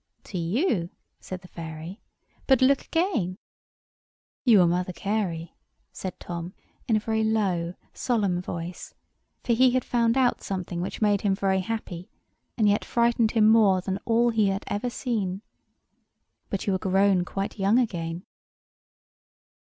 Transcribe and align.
"To 0.23 0.37
you," 0.39 0.89
said 1.19 1.41
the 1.43 1.47
fairy. 1.47 2.01
"But 2.47 2.59
look 2.63 2.83
again." 2.83 3.37
"You 4.43 4.61
are 4.63 4.67
Mother 4.67 4.93
Carey," 4.93 5.53
said 5.91 6.19
Tom, 6.19 6.55
in 6.87 6.95
a 6.95 6.99
very 6.99 7.23
low, 7.23 7.75
solemn 7.93 8.41
voice; 8.41 8.95
for 9.43 9.53
he 9.53 9.69
had 9.73 9.85
found 9.85 10.17
out 10.17 10.41
something 10.41 10.81
which 10.81 11.03
made 11.03 11.21
him 11.21 11.35
very 11.35 11.59
happy, 11.59 12.09
and 12.57 12.67
yet 12.67 12.83
frightened 12.83 13.33
him 13.33 13.47
more 13.47 13.79
than 13.79 13.99
all 14.05 14.31
that 14.31 14.37
he 14.37 14.47
had 14.47 14.63
ever 14.65 14.89
seen. 14.89 15.43
"But 16.49 16.65
you 16.65 16.73
are 16.73 16.79
grown 16.79 17.23
quite 17.23 17.59
young 17.59 17.77
again." 17.77 18.23